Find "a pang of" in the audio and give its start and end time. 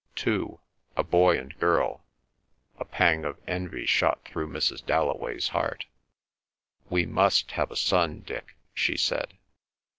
2.79-3.37